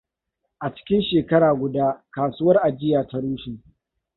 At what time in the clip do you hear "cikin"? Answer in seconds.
0.75-1.01